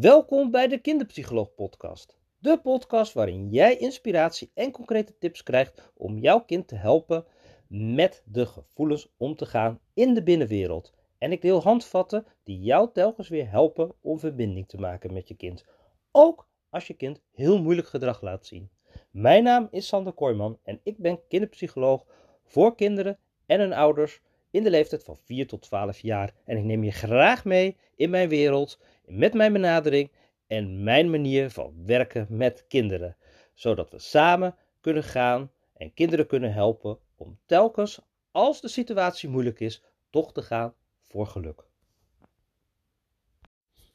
[0.00, 2.16] Welkom bij de Kinderpsycholoog Podcast.
[2.38, 7.24] De podcast waarin jij inspiratie en concrete tips krijgt om jouw kind te helpen
[7.68, 10.92] met de gevoelens om te gaan in de binnenwereld.
[11.18, 15.34] En ik deel handvatten die jou telkens weer helpen om verbinding te maken met je
[15.34, 15.64] kind.
[16.12, 18.70] Ook als je kind heel moeilijk gedrag laat zien.
[19.10, 22.04] Mijn naam is Sander Kooijman en ik ben kinderpsycholoog
[22.44, 24.20] voor kinderen en hun ouders
[24.52, 26.34] in de leeftijd van 4 tot 12 jaar.
[26.44, 30.10] En ik neem je graag mee in mijn wereld, met mijn benadering
[30.46, 33.16] en mijn manier van werken met kinderen.
[33.54, 38.00] Zodat we samen kunnen gaan en kinderen kunnen helpen om telkens,
[38.30, 41.64] als de situatie moeilijk is, toch te gaan voor geluk.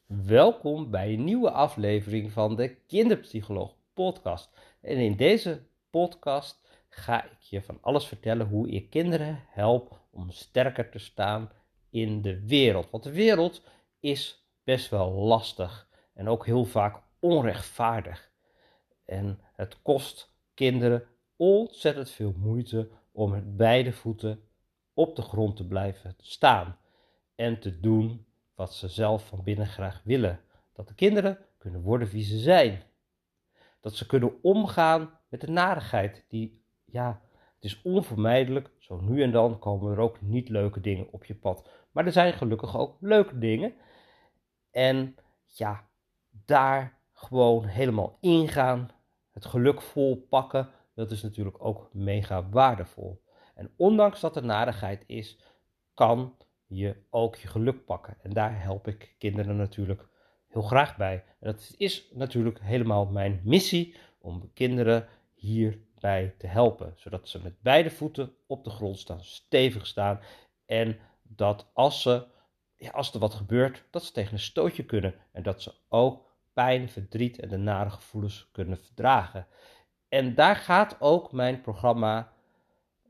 [0.06, 4.50] Welkom bij een nieuwe aflevering van de Kinderpsycholoog podcast.
[4.82, 6.67] En in deze podcast
[6.98, 11.52] ga ik je van alles vertellen hoe ik kinderen help om sterker te staan
[11.90, 12.90] in de wereld.
[12.90, 13.62] Want de wereld
[14.00, 18.32] is best wel lastig en ook heel vaak onrechtvaardig.
[19.06, 21.04] En het kost kinderen
[21.36, 24.42] ontzettend veel moeite om met beide voeten
[24.94, 26.78] op de grond te blijven staan
[27.36, 30.40] en te doen wat ze zelf van binnen graag willen.
[30.74, 32.84] Dat de kinderen kunnen worden wie ze zijn.
[33.80, 37.22] Dat ze kunnen omgaan met de narigheid die, ja,
[37.56, 38.70] het is onvermijdelijk.
[38.80, 41.70] Zo nu en dan komen er ook niet leuke dingen op je pad.
[41.92, 43.74] Maar er zijn gelukkig ook leuke dingen.
[44.72, 45.88] En ja,
[46.46, 48.90] daar gewoon helemaal ingaan.
[49.32, 50.70] Het geluk vol pakken.
[50.96, 53.24] Dat is natuurlijk ook mega waardevol.
[53.56, 55.40] En ondanks dat er narigheid is,
[55.94, 58.18] kan je ook je geluk pakken.
[58.22, 60.08] En daar help ik kinderen natuurlijk
[60.48, 61.24] heel graag bij.
[61.40, 65.08] En dat is natuurlijk helemaal mijn missie om kinderen
[66.02, 66.94] hierbij te helpen.
[66.96, 70.20] Zodat ze met beide voeten op de grond staan, stevig staan.
[70.66, 72.26] En dat als, ze,
[72.76, 75.16] ja, als er wat gebeurt, dat ze tegen een stootje kunnen.
[75.32, 79.48] En dat ze ook pijn, verdriet en de nare gevoelens kunnen verdragen.
[80.10, 82.32] En daar gaat ook mijn programma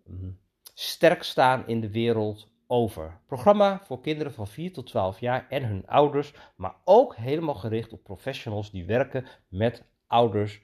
[0.05, 0.39] mm,
[0.73, 3.19] Sterk staan in de wereld over.
[3.25, 7.93] Programma voor kinderen van 4 tot 12 jaar en hun ouders, maar ook helemaal gericht
[7.93, 10.61] op professionals die werken met ouders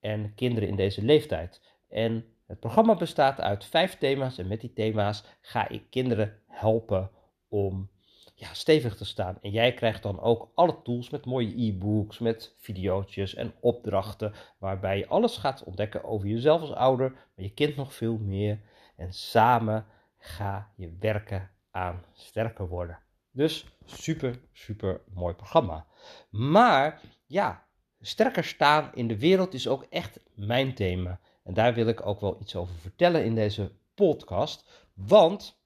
[0.00, 1.75] en kinderen in deze leeftijd.
[1.88, 7.10] En het programma bestaat uit vijf thema's en met die thema's ga ik kinderen helpen
[7.48, 7.90] om
[8.34, 9.38] ja, stevig te staan.
[9.40, 14.98] En jij krijgt dan ook alle tools met mooie e-books, met video's en opdrachten, waarbij
[14.98, 18.60] je alles gaat ontdekken over jezelf als ouder, maar je kind nog veel meer.
[18.96, 19.86] En samen
[20.18, 22.98] ga je werken aan sterker worden.
[23.30, 25.86] Dus super, super mooi programma.
[26.30, 27.66] Maar ja,
[28.00, 31.20] sterker staan in de wereld is ook echt mijn thema.
[31.46, 34.84] En daar wil ik ook wel iets over vertellen in deze podcast.
[34.94, 35.58] Want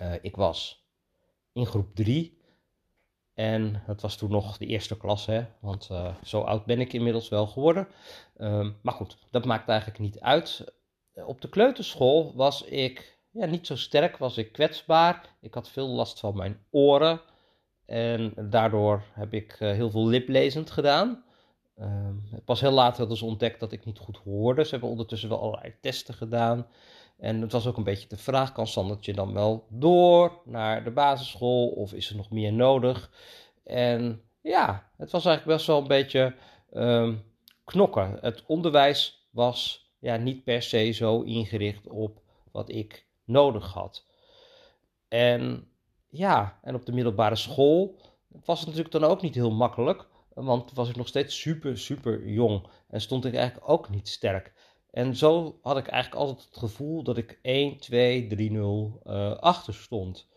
[0.00, 0.86] uh, ik was
[1.52, 2.38] in groep 3.
[3.34, 5.44] En dat was toen nog de eerste klas, hè?
[5.60, 7.88] want uh, zo oud ben ik inmiddels wel geworden.
[8.36, 10.64] Uh, maar goed, dat maakt eigenlijk niet uit.
[11.14, 15.36] Op de kleuterschool was ik ja, niet zo sterk, was ik kwetsbaar.
[15.40, 17.20] Ik had veel last van mijn oren.
[17.86, 21.24] En daardoor heb ik uh, heel veel liplezend gedaan.
[21.80, 22.08] Uh,
[22.44, 24.64] pas heel later hadden ze ontdekt dat ik niet goed hoorde.
[24.64, 26.66] Ze hebben ondertussen wel allerlei testen gedaan.
[27.18, 30.90] En het was ook een beetje de vraag: kan Sandertje dan wel door naar de
[30.90, 31.68] basisschool?
[31.68, 33.10] Of is er nog meer nodig?
[33.64, 36.34] En ja, het was eigenlijk best wel een beetje
[36.72, 37.24] um,
[37.64, 38.18] knokken.
[38.20, 42.20] Het onderwijs was ja, niet per se zo ingericht op
[42.52, 44.06] wat ik nodig had.
[45.08, 45.68] En
[46.08, 47.96] ja, en op de middelbare school
[48.44, 50.06] was het natuurlijk dan ook niet heel makkelijk.
[50.34, 52.66] Want was ik nog steeds super, super jong.
[52.88, 54.52] En stond ik eigenlijk ook niet sterk.
[54.90, 59.36] En zo had ik eigenlijk altijd het gevoel dat ik 1, 2, 3, 0 uh,
[59.36, 60.28] achter stond.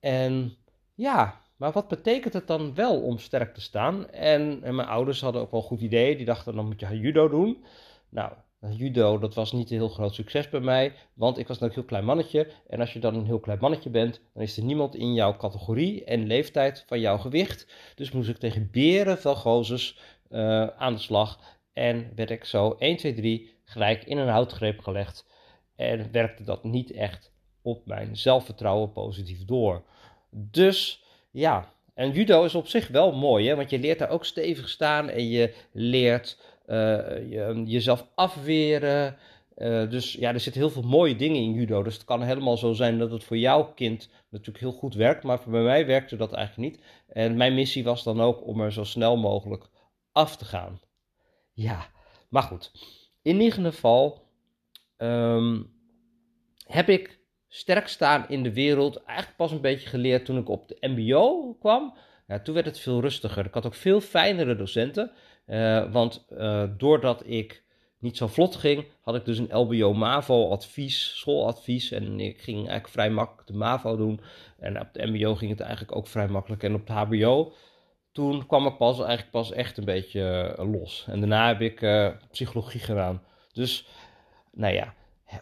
[0.00, 0.56] En
[0.94, 4.10] ja, maar wat betekent het dan wel om sterk te staan?
[4.10, 6.16] En, mijn ouders hadden ook wel goed idee.
[6.16, 7.64] Die dachten, dan moet je judo doen.
[8.08, 11.70] Nou, judo, dat was niet een heel groot succes bij mij, want ik was een
[11.72, 12.50] heel klein mannetje.
[12.68, 15.36] En als je dan een heel klein mannetje bent, dan is er niemand in jouw
[15.36, 17.66] categorie en leeftijd van jouw gewicht.
[17.94, 19.98] Dus moest ik tegen beren van gozes
[20.30, 21.40] uh, aan de slag.
[21.72, 25.26] En werd ik zo 1, 2, 3 gelijk in een houtgreep gelegd.
[25.76, 27.32] En werkte dat niet echt
[27.62, 29.82] op mijn zelfvertrouwen positief door.
[30.30, 33.56] Dus ja, en judo is op zich wel mooi, hè?
[33.56, 39.16] want je leert daar ook stevig staan en je leert je, jezelf afweren.
[39.56, 41.82] Uh, dus ja, er zitten heel veel mooie dingen in judo.
[41.82, 45.22] Dus het kan helemaal zo zijn dat het voor jouw kind natuurlijk heel goed werkt.
[45.22, 46.84] Maar voor mij werkte dat eigenlijk niet.
[47.08, 49.68] En mijn missie was dan ook om er zo snel mogelijk
[50.12, 50.80] af te gaan.
[51.52, 51.90] Ja,
[52.28, 52.72] maar goed.
[53.22, 54.26] In ieder geval
[54.96, 55.72] um,
[56.66, 57.18] heb ik
[57.48, 61.54] sterk staan in de wereld eigenlijk pas een beetje geleerd toen ik op de MBO
[61.54, 61.96] kwam.
[62.26, 63.44] ja, toen werd het veel rustiger.
[63.44, 65.12] Ik had ook veel fijnere docenten,
[65.92, 66.26] want
[66.76, 67.64] doordat ik
[67.98, 71.90] niet zo vlot ging, had ik dus een LBO-MAVO-advies, schooladvies.
[71.90, 74.20] En ik ging eigenlijk vrij makkelijk de MAVO doen.
[74.58, 76.62] En op de MBO ging het eigenlijk ook vrij makkelijk.
[76.62, 77.52] En op de HBO,
[78.12, 81.04] toen kwam ik pas eigenlijk pas echt een beetje los.
[81.08, 83.22] En daarna heb ik psychologie gedaan.
[83.52, 83.88] Dus,
[84.52, 84.94] nou ja,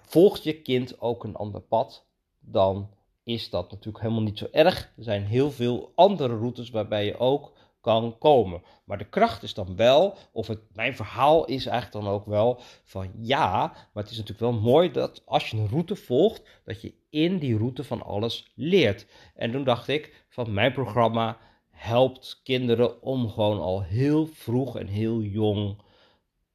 [0.03, 2.07] volgt je kind ook een ander pad,
[2.41, 2.91] dan
[3.25, 4.93] is dat natuurlijk helemaal niet zo erg.
[4.97, 7.53] Er zijn heel veel andere routes waarbij je ook
[7.85, 8.63] kan komen.
[8.85, 12.61] Maar de kracht is dan wel, of het, mijn verhaal is eigenlijk dan ook wel
[12.85, 13.59] van ja,
[13.93, 17.39] maar het is natuurlijk wel mooi dat als je een route volgt, dat je in
[17.39, 19.07] die route van alles leert.
[19.35, 21.39] En toen dacht ik van mijn programma
[21.71, 25.77] helpt kinderen om gewoon al heel vroeg en heel jong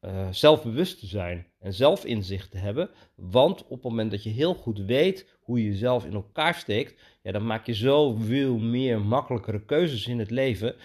[0.02, 2.90] uh, zelfbewust te zijn en zelfinzicht te hebben.
[3.16, 7.02] Want op het moment dat je heel goed weet hoe je jezelf in elkaar steekt,
[7.22, 10.76] ja, dan maak je zoveel meer makkelijkere keuzes in het leven.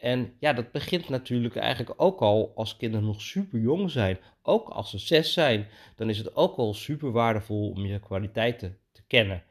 [0.00, 4.18] En ja, dat begint natuurlijk eigenlijk ook al als kinderen nog super jong zijn.
[4.42, 8.78] Ook als ze zes zijn, dan is het ook al super waardevol om je kwaliteiten
[8.92, 9.42] te kennen.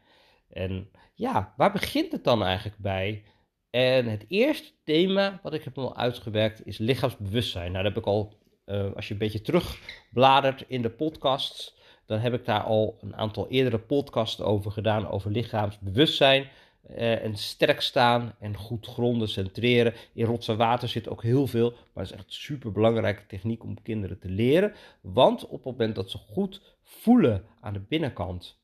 [0.50, 3.24] En ja, waar begint het dan eigenlijk bij?
[3.70, 7.72] En het eerste thema wat ik heb al uitgewerkt is lichaamsbewustzijn.
[7.72, 12.20] Nou, dat heb ik al uh, als je een beetje terugbladert in de podcasts, dan
[12.20, 16.48] heb ik daar al een aantal eerdere podcasts over gedaan, over lichaamsbewustzijn.
[16.90, 19.94] Uh, en sterk staan en goed gronden, centreren.
[20.14, 23.26] In rots en water zit ook heel veel, maar het is echt een super belangrijke
[23.26, 24.74] techniek om kinderen te leren.
[25.02, 28.58] Want op het moment dat ze goed voelen aan de binnenkant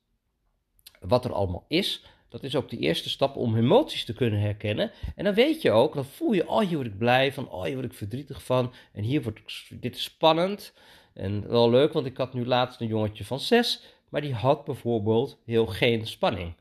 [1.00, 4.90] wat er allemaal is, dat is ook de eerste stap om emoties te kunnen herkennen.
[5.14, 7.64] En dan weet je ook, dan voel je, oh hier word ik blij van, oh
[7.64, 8.72] hier word ik verdrietig van.
[8.92, 10.72] En hier word ik, dit is spannend.
[11.14, 14.64] En wel leuk, want ik had nu laatst een jongetje van zes, maar die had
[14.64, 16.54] bijvoorbeeld heel geen spanning.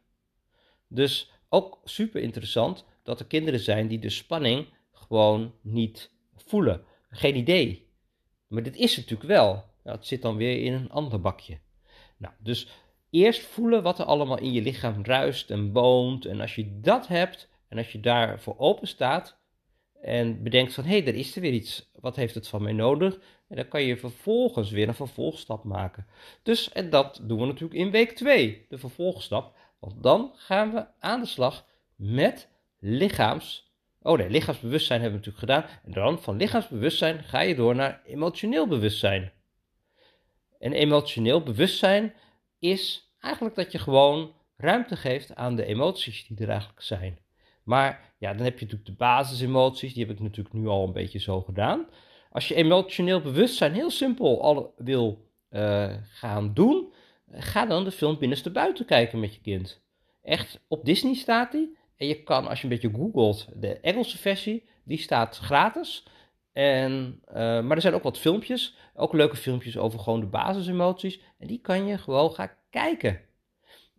[0.88, 6.84] Dus ook super interessant dat er kinderen zijn die de spanning gewoon niet voelen.
[7.10, 7.88] Geen idee.
[8.48, 9.63] Maar dit is natuurlijk wel.
[9.84, 11.60] Nou, het zit dan weer in een ander bakje.
[12.18, 12.68] Nou, dus
[13.10, 16.25] eerst voelen wat er allemaal in je lichaam ruist en woont.
[16.25, 19.38] En als je dat hebt en als je daarvoor open staat
[20.01, 22.74] en bedenkt van hé, hey, er is er weer iets, wat heeft het van mij
[22.74, 23.19] nodig?
[23.48, 26.08] En dan kan je vervolgens weer een vervolgstap maken.
[26.44, 29.56] Dus, en dat doen we natuurlijk in week 2, de vervolgstap.
[29.80, 32.50] Want dan gaan we aan de slag met
[32.80, 33.74] lichaams.
[34.01, 35.80] Oh nee, lichaamsbewustzijn hebben we natuurlijk gedaan.
[35.86, 39.31] En dan van lichaamsbewustzijn ga je door naar emotioneel bewustzijn.
[40.60, 42.13] En emotioneel bewustzijn
[42.60, 47.19] is eigenlijk dat je gewoon ruimte geeft aan de emoties die er eigenlijk zijn.
[47.63, 50.94] Maar ja, dan heb je natuurlijk de basisemoties, die heb ik natuurlijk nu al een
[50.94, 51.88] beetje zo gedaan.
[52.30, 56.85] Als je emotioneel bewustzijn heel simpel al wil uh, gaan doen,
[57.38, 59.82] ga dan de film Binnenste Buiten kijken met je kind.
[60.24, 61.78] Echt, op Disney staat die.
[61.98, 66.08] En je kan, als je een beetje googelt, de Engelse versie, die staat gratis.
[66.54, 71.20] En, uh, maar er zijn ook wat filmpjes, ook leuke filmpjes over gewoon de basisemoties.
[71.40, 73.20] En die kan je gewoon gaan kijken.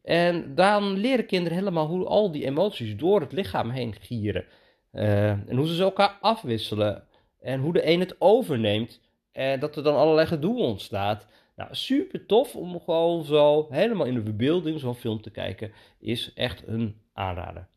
[0.02, 4.44] En dan leren kinderen helemaal hoe al die emoties door het lichaam heen gieren.
[4.92, 7.04] Uh, en hoe ze elkaar afwisselen.
[7.40, 9.00] En hoe de een het overneemt.
[9.32, 11.26] En dat er dan allerlei gedoe ontstaat.
[11.56, 15.72] Nou, super tof om gewoon zo helemaal in de verbeelding zo'n film te kijken.
[15.98, 17.68] Is echt een aanrader.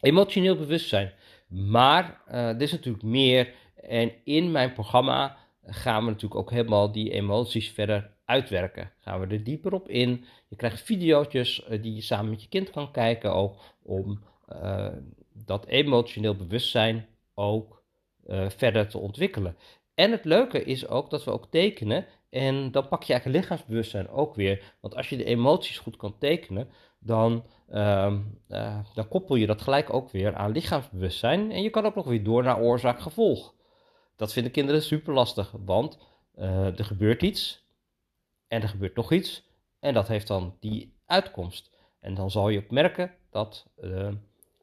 [0.00, 1.12] Emotioneel bewustzijn.
[1.48, 3.54] Maar uh, er is natuurlijk meer.
[3.82, 8.92] En in mijn programma gaan we natuurlijk ook helemaal die emoties verder uitwerken.
[8.98, 10.24] Gaan we er dieper op in.
[10.48, 14.88] Je krijgt video's uh, die je samen met je kind kan kijken ook om uh,
[15.32, 17.82] dat emotioneel bewustzijn ook
[18.48, 19.56] verder te ontwikkelen.
[19.94, 24.08] En het leuke is ook dat we ook tekenen en dan pak je eigenlijk lichaamsbewustzijn
[24.08, 24.74] ook weer.
[24.80, 28.18] Want als je de emoties goed kan tekenen, dan, uh,
[28.94, 31.52] dan koppel je dat gelijk ook weer aan lichaamsbewustzijn.
[31.52, 33.54] En je kan ook nog weer door naar oorzaak-gevolg.
[34.16, 35.98] Dat vinden kinderen super lastig, want
[36.34, 37.66] er gebeurt iets
[38.48, 39.48] en er gebeurt nog iets
[39.80, 41.70] en dat heeft dan die uitkomst.
[42.00, 44.12] En dan zal je ook merken dat uh,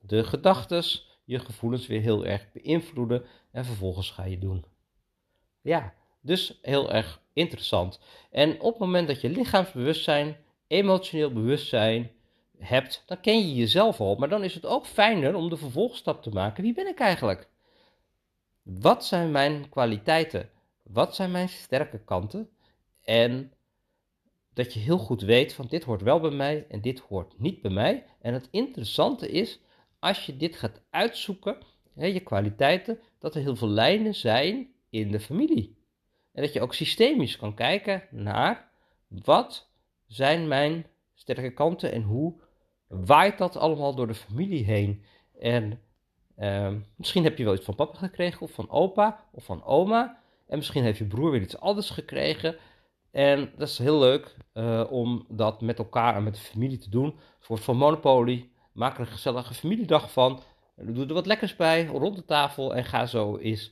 [0.02, 0.84] de gedachten
[1.26, 4.66] je gevoelens weer heel erg beïnvloeden en vervolgens ga je doen.
[5.62, 8.00] Ja, dus heel erg interessant.
[8.32, 12.12] En op het moment dat je lichaamsbewustzijn, emotioneel bewustzijn
[12.58, 14.16] hebt, dan ken je jezelf al.
[14.16, 16.64] Maar dan is het ook fijner om de vervolgstap te maken.
[16.64, 17.50] Wie ben ik eigenlijk?
[18.62, 20.50] Wat zijn mijn kwaliteiten?
[20.84, 22.50] Wat zijn mijn sterke kanten?
[23.04, 23.54] En
[24.54, 27.62] dat je heel goed weet van dit hoort wel bij mij en dit hoort niet
[27.62, 28.06] bij mij.
[28.22, 29.60] En het interessante is,
[30.00, 31.58] als je dit gaat uitzoeken,
[31.94, 35.76] hè, je kwaliteiten, dat er heel veel lijnen zijn in de familie.
[36.34, 38.70] En dat je ook systemisch kan kijken naar
[39.08, 39.70] wat
[40.08, 42.42] zijn mijn sterke kanten en hoe
[42.88, 45.04] waait dat allemaal door de familie heen.
[45.40, 45.82] En
[46.42, 50.20] Ehm, misschien heb je wel iets van papa gekregen, of van opa, of van oma.
[50.48, 52.56] En misschien heeft je broer weer iets anders gekregen.
[53.12, 56.90] En dat is heel leuk uh, om dat met elkaar en met de familie te
[56.90, 57.20] doen.
[57.40, 58.50] Voor van Monopoly.
[58.72, 60.40] Maak er een gezellige familiedag van.
[60.76, 62.76] Doe er wat lekkers bij rond de tafel.
[62.76, 63.72] En ga zo eens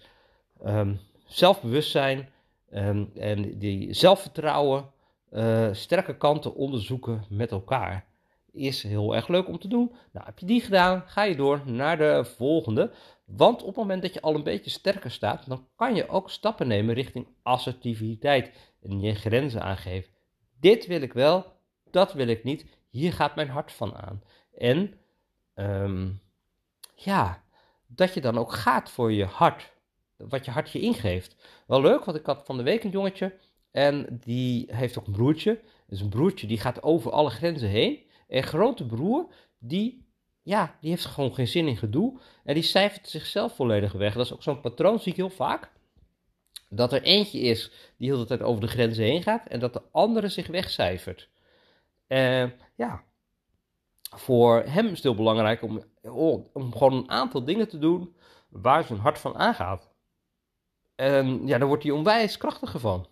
[0.66, 2.30] um, zelfbewustzijn
[2.71, 4.91] um, en die zelfvertrouwen,
[5.31, 8.07] uh, sterke kanten onderzoeken met elkaar.
[8.51, 9.95] Is heel erg leuk om te doen.
[10.11, 12.91] Nou, heb je die gedaan, ga je door naar de volgende.
[13.25, 16.29] Want op het moment dat je al een beetje sterker staat, dan kan je ook
[16.29, 20.11] stappen nemen richting assertiviteit en je grenzen aangeven.
[20.59, 21.45] Dit wil ik wel,
[21.91, 22.65] dat wil ik niet.
[22.89, 24.23] Hier gaat mijn hart van aan.
[24.57, 24.93] En
[25.55, 26.21] um,
[26.95, 27.43] ja,
[27.88, 29.71] dat je dan ook gaat voor je hart.
[30.27, 31.35] Wat je hart je ingeeft.
[31.67, 33.38] Wel leuk, want ik had van de week een jongetje.
[33.71, 35.59] En die heeft ook een broertje.
[35.88, 37.99] Dus een broertje die gaat over alle grenzen heen.
[38.27, 40.05] En grote broer, die,
[40.43, 42.19] ja, die heeft gewoon geen zin in gedoe.
[42.43, 44.13] En die cijfert zichzelf volledig weg.
[44.13, 45.71] Dat is ook zo'n patroon, zie ik heel vaak.
[46.69, 49.47] Dat er eentje is die heel de tijd over de grenzen heen gaat.
[49.47, 51.29] En dat de andere zich wegcijfert.
[52.07, 52.45] Uh,
[52.75, 53.03] ja,
[54.15, 55.83] voor hem is het heel belangrijk om,
[56.53, 58.15] om gewoon een aantal dingen te doen
[58.49, 59.88] waar zijn hart van aangaat.
[61.00, 63.08] En ja, daar wordt hij onwijs krachtiger van.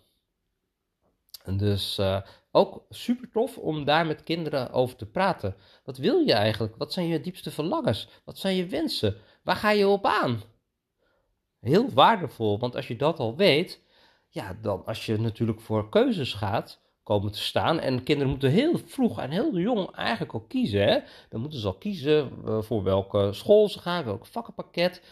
[1.44, 5.56] En dus uh, ook super tof om daar met kinderen over te praten.
[5.84, 6.76] Wat wil je eigenlijk?
[6.76, 8.08] Wat zijn je diepste verlangens?
[8.24, 9.16] Wat zijn je wensen?
[9.42, 10.42] Waar ga je op aan?
[11.60, 13.82] Heel waardevol, want als je dat al weet,
[14.28, 17.80] ja, dan als je natuurlijk voor keuzes gaat, komen te staan.
[17.80, 20.82] En kinderen moeten heel vroeg en heel jong eigenlijk al kiezen.
[20.82, 20.98] Hè?
[21.28, 25.02] Dan moeten ze al kiezen uh, voor welke school ze gaan, welk vakkenpakket.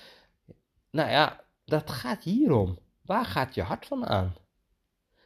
[0.90, 2.78] Nou ja, dat gaat hierom.
[3.02, 4.34] Waar gaat je hart van aan?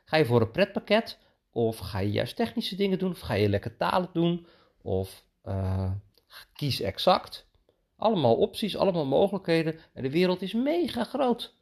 [0.05, 1.19] Ga je voor een pretpakket?
[1.51, 3.11] Of ga je juist technische dingen doen?
[3.11, 4.47] Of ga je lekker talen doen?
[4.83, 5.93] Of uh,
[6.53, 7.49] kies exact.
[7.97, 9.79] Allemaal opties, allemaal mogelijkheden.
[9.93, 11.55] En de wereld is mega groot.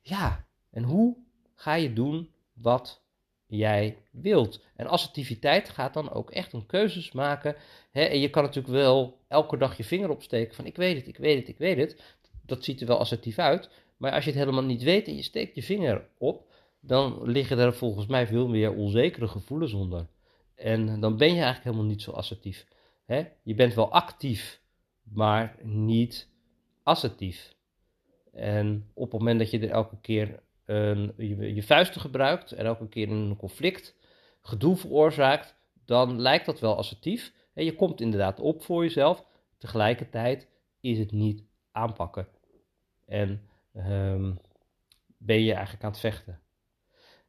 [0.00, 1.16] Ja, en hoe
[1.54, 3.02] ga je doen wat
[3.46, 4.64] jij wilt.
[4.76, 7.56] En assertiviteit gaat dan ook echt om keuzes maken.
[7.90, 8.02] Hè?
[8.02, 11.16] En je kan natuurlijk wel elke dag je vinger opsteken van ik weet het, ik
[11.16, 12.16] weet het, ik weet het.
[12.46, 13.70] Dat ziet er wel assertief uit.
[13.96, 17.58] Maar als je het helemaal niet weet en je steekt je vinger op, dan liggen
[17.58, 20.06] er volgens mij veel meer onzekere gevoelens onder.
[20.54, 22.66] En dan ben je eigenlijk helemaal niet zo assertief.
[23.04, 23.24] Hè?
[23.42, 24.60] Je bent wel actief,
[25.02, 26.28] maar niet
[26.82, 27.54] assertief.
[28.32, 30.42] En op het moment dat je er elke keer
[31.16, 33.94] je, je vuisten gebruikt en elke keer een conflict
[34.40, 37.32] gedoe veroorzaakt, dan lijkt dat wel assertief.
[37.54, 39.24] En je komt inderdaad op voor jezelf.
[39.58, 40.48] Tegelijkertijd
[40.80, 42.28] is het niet aanpakken.
[43.06, 44.40] En um,
[45.16, 46.40] ben je eigenlijk aan het vechten.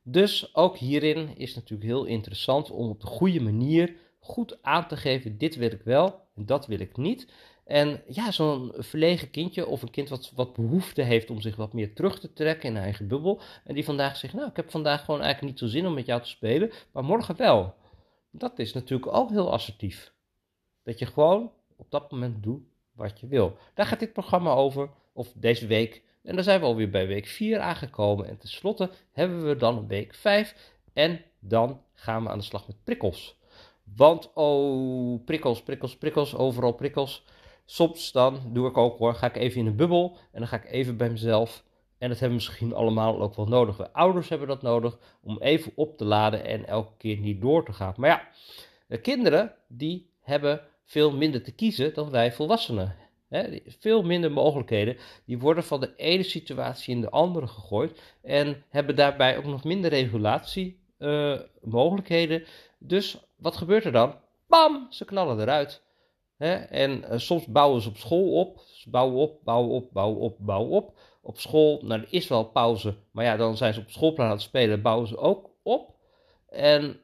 [0.02, 4.98] Dus ook hierin is natuurlijk heel interessant om op de goede manier goed aan te
[4.98, 7.32] geven: dit wil ik wel en dat wil ik niet.
[7.64, 11.74] En ja, zo'n verlegen kindje of een kind wat, wat behoefte heeft om zich wat
[11.74, 13.42] meer terug te trekken in eigen bubbel.
[13.64, 16.06] En die vandaag zegt, nou, ik heb vandaag gewoon eigenlijk niet zo zin om met
[16.06, 17.76] jou te spelen, maar morgen wel.
[18.32, 20.14] Dat is natuurlijk ook heel assertief.
[20.84, 22.64] Dat je gewoon op dat moment doet
[22.96, 23.58] wat je wil.
[23.74, 26.04] Daar gaat dit programma over, of deze week.
[26.24, 28.28] En dan zijn we alweer bij week 4 aangekomen.
[28.28, 30.56] En tenslotte hebben we dan week 5.
[30.94, 33.40] En dan gaan we aan de slag met prikkels.
[33.96, 37.26] Want, oh, prikkels, prikkels, prikkels, overal prikkels.
[37.66, 40.56] Soms dan doe ik ook hoor, ga ik even in een bubbel en dan ga
[40.56, 41.64] ik even bij mezelf.
[41.98, 43.78] En dat hebben we misschien allemaal ook wel nodig.
[43.78, 47.66] We ouders hebben dat nodig om even op te laden en elke keer niet door
[47.66, 47.94] te gaan.
[47.98, 48.28] Maar ja,
[48.88, 52.96] de kinderen die hebben veel minder te kiezen dan wij volwassenen.
[53.66, 54.98] Veel minder mogelijkheden.
[55.26, 58.02] Die worden van de ene situatie in de andere gegooid.
[58.22, 62.44] En hebben daarbij ook nog minder regulatie uh, mogelijkheden.
[62.80, 64.16] Dus wat gebeurt er dan?
[64.48, 65.82] Bam, ze knallen eruit.
[66.38, 68.60] En uh, soms bouwen ze op school op.
[68.60, 70.98] Ze bouwen op, bouwen op, bouwen op, bouwen op.
[71.22, 72.96] Op school, nou er is wel pauze.
[73.12, 74.82] Maar ja, dan zijn ze op schoolplan aan het spelen.
[74.82, 75.96] Bouwen ze ook op.
[76.50, 77.00] En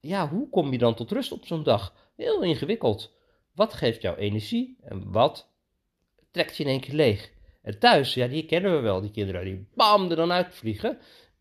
[0.00, 1.94] ja, hoe kom je dan tot rust op zo'n dag?
[2.16, 3.18] Heel ingewikkeld.
[3.54, 5.50] Wat geeft jou energie en wat
[6.30, 7.30] trekt je in één keer leeg?
[7.62, 10.98] En thuis, ja, die kennen we wel, die kinderen die bam er dan uitvliegen.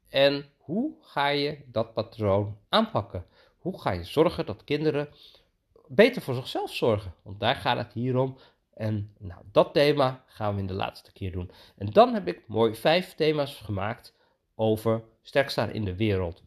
[0.10, 3.26] En hoe ga je dat patroon aanpakken?
[3.58, 5.10] Hoe ga je zorgen dat kinderen
[5.90, 7.14] beter voor zichzelf zorgen.
[7.22, 8.38] Want daar gaat het hier om.
[8.74, 11.52] En nou, dat thema gaan we in de laatste keer doen.
[11.78, 14.16] En dan heb ik mooi vijf thema's gemaakt
[14.56, 16.44] over sterk staan in de wereld.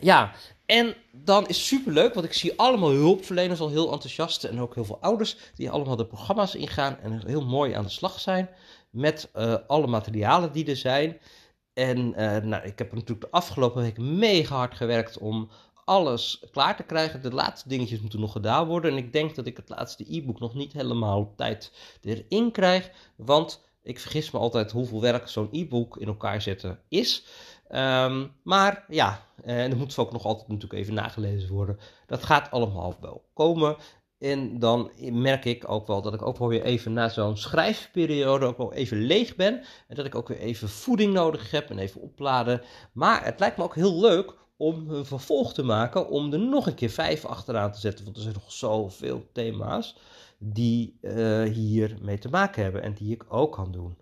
[0.00, 0.34] Ja,
[0.72, 4.74] en dan is super leuk, want ik zie allemaal hulpverleners al heel enthousiast en ook
[4.74, 8.48] heel veel ouders die allemaal de programma's ingaan en heel mooi aan de slag zijn
[8.90, 11.18] met uh, alle materialen die er zijn.
[11.72, 15.50] En uh, nou, ik heb natuurlijk de afgelopen week mega hard gewerkt om
[15.84, 17.22] alles klaar te krijgen.
[17.22, 18.90] De laatste dingetjes moeten nog gedaan worden.
[18.90, 22.90] En ik denk dat ik het laatste e-book nog niet helemaal op tijd erin krijg.
[23.16, 27.24] Want ik vergis me altijd hoeveel werk zo'n e-book in elkaar zetten is.
[27.72, 31.78] Ehm, maar ja, en er moet ook nog altijd natuurlijk even nagelezen worden.
[32.06, 33.76] Dat gaat allemaal wel komen.
[34.18, 38.46] En dan merk ik ook wel dat ik ook wel weer even na zo'n schrijfperiode
[38.46, 39.62] ook wel even leeg ben.
[39.88, 42.62] En dat ik ook weer even voeding nodig heb en even opladen.
[42.92, 46.08] Maar het lijkt me ook heel leuk om een vervolg te maken.
[46.08, 48.04] Om er nog een keer vijf achteraan te zetten.
[48.04, 49.96] Want er zijn nog zoveel thema's
[50.38, 52.82] die uh, hier mee te maken hebben.
[52.82, 53.96] En die ik ook kan doen.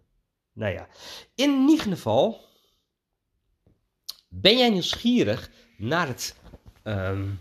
[0.53, 0.87] Nou ja,
[1.35, 2.49] in ieder geval
[4.31, 6.41] ben jij nieuwsgierig naar het
[6.85, 7.41] um,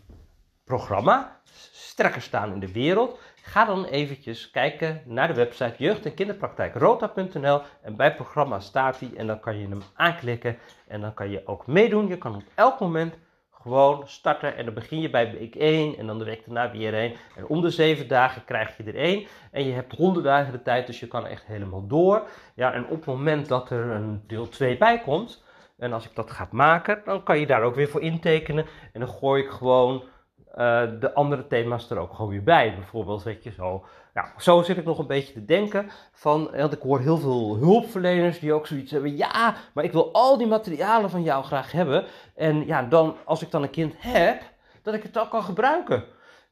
[0.63, 1.41] programma
[1.71, 3.19] sterker staan in de wereld?
[3.41, 9.11] Ga dan eventjes kijken naar de website jeugd- en kinderpraktijkrota.nl en bij programma staat hij
[9.17, 12.07] en dan kan je hem aanklikken en dan kan je ook meedoen.
[12.07, 13.17] Je kan op elk moment
[13.51, 16.93] gewoon starten en dan begin je bij week 1 en dan de week daarna weer
[16.93, 17.15] 1.
[17.35, 20.61] En om de 7 dagen krijg je er één en je hebt 100 dagen de
[20.61, 22.27] tijd, dus je kan echt helemaal door.
[22.53, 25.47] Ja, en op het moment dat er een deel 2 bij komt,
[25.79, 28.99] en als ik dat ga maken, dan kan je daar ook weer voor intekenen en
[28.99, 30.03] dan gooi ik gewoon
[30.51, 32.75] uh, de andere thema's er ook gewoon weer bij.
[32.75, 33.85] Bijvoorbeeld, weet je, zo.
[34.13, 37.57] Nou, zo zit ik nog een beetje te denken van, want ik hoor heel veel
[37.57, 39.17] hulpverleners die ook zoiets hebben.
[39.17, 42.05] Ja, maar ik wil al die materialen van jou graag hebben.
[42.35, 44.41] En ja, dan, als ik dan een kind heb,
[44.81, 46.03] dat ik het ook kan gebruiken.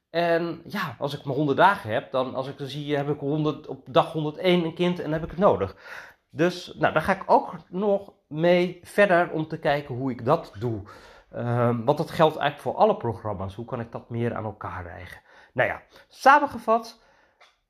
[0.09, 3.19] En ja, als ik maar 100 dagen heb, dan als ik dan zie, heb ik
[3.19, 5.75] 100, op dag 101 een kind en heb ik het nodig.
[6.29, 10.53] Dus nou, daar ga ik ook nog mee verder om te kijken hoe ik dat
[10.59, 10.81] doe.
[11.35, 13.55] Um, want dat geldt eigenlijk voor alle programma's.
[13.55, 15.21] Hoe kan ik dat meer aan elkaar rijgen?
[15.53, 17.01] Nou ja, samengevat,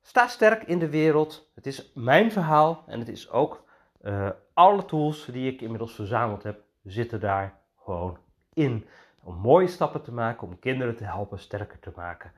[0.01, 1.51] sta sterk in de wereld.
[1.55, 3.65] Het is mijn verhaal en het is ook
[4.01, 8.17] uh, alle tools die ik inmiddels verzameld heb, zitten daar gewoon
[8.53, 8.87] in.
[9.23, 12.31] Om mooie stappen te maken, om kinderen te helpen sterker te maken.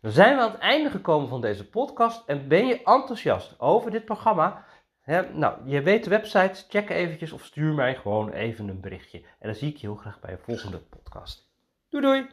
[0.00, 3.90] Dan zijn we aan het einde gekomen van deze podcast en ben je enthousiast over
[3.90, 4.64] dit programma?
[5.34, 9.18] Nou, je weet de website, check eventjes of stuur mij gewoon even een berichtje.
[9.18, 11.48] En dan zie ik je heel graag bij een volgende podcast.
[11.88, 12.26] Doei doei!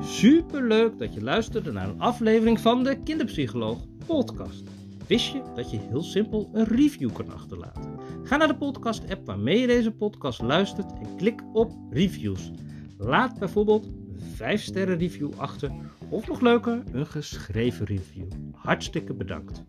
[0.00, 4.62] Super leuk dat je luisterde naar een aflevering van de Kinderpsycholoog podcast.
[5.06, 7.98] Wist je dat je heel simpel een review kan achterlaten?
[8.22, 12.50] Ga naar de podcast app waarmee je deze podcast luistert en klik op reviews.
[12.98, 13.88] Laat bijvoorbeeld
[14.34, 15.72] 5 sterren review achter
[16.10, 18.26] of nog leuker, een geschreven review.
[18.52, 19.64] Hartstikke bedankt.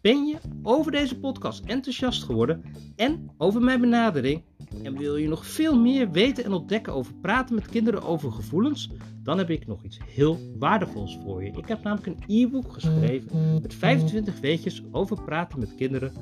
[0.00, 2.62] Ben je over deze podcast enthousiast geworden
[2.96, 4.42] en over mijn benadering
[4.82, 8.90] en wil je nog veel meer weten en ontdekken over praten met kinderen over gevoelens?
[9.22, 11.50] Dan heb ik nog iets heel waardevols voor je.
[11.50, 16.12] Ik heb namelijk een e-book geschreven met 25 weetjes over praten met kinderen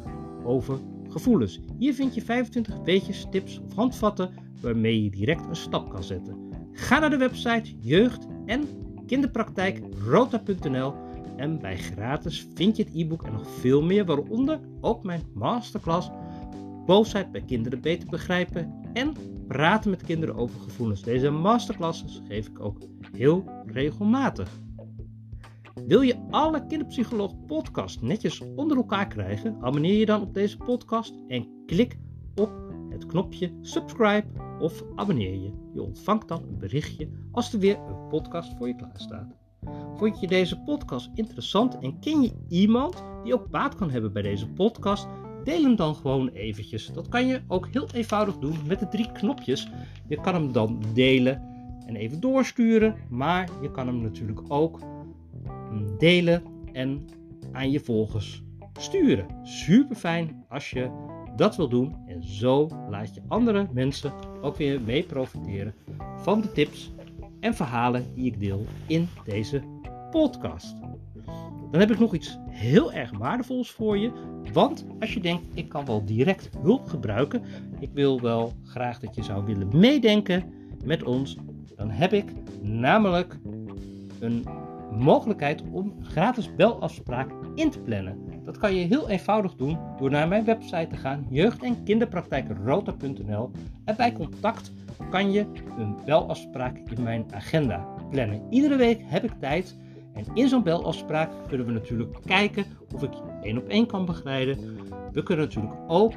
[0.44, 1.60] over gevoelens.
[1.78, 6.48] Hier vind je 25 weetjes, tips of handvatten waarmee je direct een stap kan zetten.
[6.72, 8.68] Ga naar de website jeugd en
[9.08, 10.94] kinderpraktijkrota.nl
[11.36, 16.10] en bij gratis vind je het e-book en nog veel meer, waaronder ook mijn masterclass
[16.86, 19.14] Boosheid bij kinderen beter begrijpen en
[19.46, 21.02] praten met kinderen over gevoelens.
[21.02, 22.78] Deze masterclasses geef ik ook
[23.12, 24.50] heel regelmatig.
[25.86, 29.56] Wil je alle Kinderpsycholoog podcast netjes onder elkaar krijgen?
[29.60, 31.98] Abonneer je dan op deze podcast en klik
[32.34, 32.50] op
[32.90, 35.52] het knopje subscribe of abonneer je.
[35.72, 39.36] Je ontvangt dan een berichtje als er weer een podcast voor je klaar staat.
[39.96, 44.22] Vond je deze podcast interessant en ken je iemand die ook baat kan hebben bij
[44.22, 45.08] deze podcast?
[45.44, 46.86] Deel hem dan gewoon eventjes.
[46.92, 49.68] Dat kan je ook heel eenvoudig doen met de drie knopjes.
[50.08, 51.42] Je kan hem dan delen
[51.86, 54.80] en even doorsturen, maar je kan hem natuurlijk ook
[55.98, 56.42] delen
[56.72, 57.06] en
[57.52, 58.42] aan je volgers
[58.78, 59.26] sturen.
[59.42, 60.90] Super fijn als je
[61.38, 65.74] dat wil doen en zo laat je andere mensen ook weer mee profiteren
[66.16, 66.92] van de tips
[67.40, 69.62] en verhalen die ik deel in deze
[70.10, 70.74] podcast.
[71.70, 74.12] Dan heb ik nog iets heel erg waardevols voor je.
[74.52, 77.42] Want als je denkt, ik kan wel direct hulp gebruiken,
[77.78, 80.52] ik wil wel graag dat je zou willen meedenken
[80.84, 81.36] met ons,
[81.76, 83.38] dan heb ik namelijk
[84.20, 84.44] een
[84.98, 88.27] mogelijkheid om gratis belafspraak in te plannen.
[88.48, 93.50] Dat kan je heel eenvoudig doen door naar mijn website te gaan, jeugd- en kinderpraktijkrota.nl
[93.84, 94.72] en bij contact
[95.10, 95.46] kan je
[95.78, 98.42] een belafspraak in mijn agenda plannen.
[98.50, 99.78] Iedere week heb ik tijd
[100.12, 104.04] en in zo'n belafspraak kunnen we natuurlijk kijken of ik je één op één kan
[104.04, 104.58] begeleiden.
[105.12, 106.12] We kunnen natuurlijk ook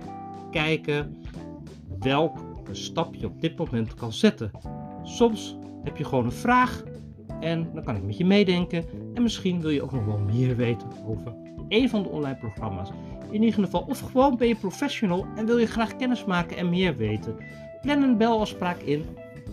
[0.52, 1.18] kijken
[2.00, 2.42] welke
[2.72, 4.52] stap je op dit moment kan zetten.
[5.04, 6.84] Soms heb je gewoon een vraag
[7.40, 8.86] en dan kan ik met je meedenken.
[9.14, 12.90] En misschien wil je ook nog wel meer weten over een van de online programma's.
[13.30, 16.70] In ieder geval, of gewoon ben je professional en wil je graag kennis maken en
[16.70, 17.36] meer weten.
[17.82, 19.06] Plan een belafspraak in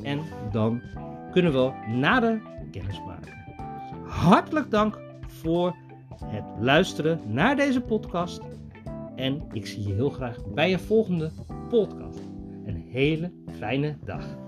[0.03, 0.21] en
[0.53, 0.83] dan
[1.31, 3.33] kunnen we nader kennis maken.
[4.05, 5.77] Hartelijk dank voor
[6.25, 8.41] het luisteren naar deze podcast.
[9.17, 11.31] En ik zie je heel graag bij je volgende
[11.69, 12.21] podcast.
[12.65, 14.48] Een hele fijne dag.